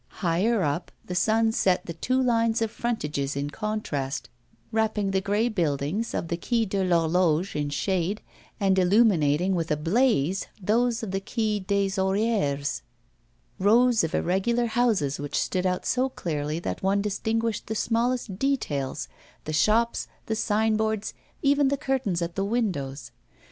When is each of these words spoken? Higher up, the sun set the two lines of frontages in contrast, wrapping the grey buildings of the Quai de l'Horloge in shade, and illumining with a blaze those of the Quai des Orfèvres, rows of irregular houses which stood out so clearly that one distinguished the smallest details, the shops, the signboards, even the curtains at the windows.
Higher 0.25 0.63
up, 0.63 0.91
the 1.05 1.13
sun 1.13 1.51
set 1.51 1.85
the 1.85 1.93
two 1.93 2.19
lines 2.19 2.59
of 2.63 2.71
frontages 2.71 3.35
in 3.35 3.51
contrast, 3.51 4.29
wrapping 4.71 5.11
the 5.11 5.21
grey 5.21 5.47
buildings 5.47 6.15
of 6.15 6.27
the 6.27 6.37
Quai 6.37 6.65
de 6.65 6.81
l'Horloge 6.83 7.55
in 7.55 7.69
shade, 7.69 8.19
and 8.59 8.79
illumining 8.79 9.53
with 9.53 9.69
a 9.69 9.77
blaze 9.77 10.47
those 10.59 11.03
of 11.03 11.11
the 11.11 11.19
Quai 11.21 11.59
des 11.59 11.99
Orfèvres, 12.01 12.81
rows 13.59 14.03
of 14.03 14.15
irregular 14.15 14.65
houses 14.65 15.19
which 15.19 15.37
stood 15.39 15.67
out 15.67 15.85
so 15.85 16.09
clearly 16.09 16.57
that 16.57 16.81
one 16.81 17.03
distinguished 17.03 17.67
the 17.67 17.75
smallest 17.75 18.39
details, 18.39 19.07
the 19.45 19.53
shops, 19.53 20.07
the 20.25 20.35
signboards, 20.35 21.13
even 21.43 21.67
the 21.67 21.77
curtains 21.77 22.23
at 22.23 22.33
the 22.33 22.43
windows. 22.43 23.11